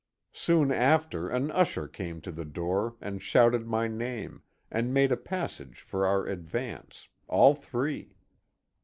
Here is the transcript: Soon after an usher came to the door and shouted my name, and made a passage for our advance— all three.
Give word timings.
Soon 0.33 0.71
after 0.71 1.29
an 1.29 1.51
usher 1.51 1.87
came 1.87 2.21
to 2.21 2.31
the 2.31 2.43
door 2.43 2.95
and 3.01 3.21
shouted 3.21 3.67
my 3.67 3.87
name, 3.87 4.41
and 4.71 4.91
made 4.91 5.11
a 5.11 5.15
passage 5.15 5.79
for 5.79 6.07
our 6.07 6.25
advance— 6.25 7.07
all 7.27 7.53
three. 7.53 8.15